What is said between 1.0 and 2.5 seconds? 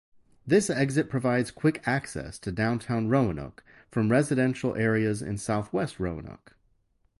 provides quick access